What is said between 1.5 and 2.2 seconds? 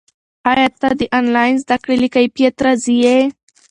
زده کړې له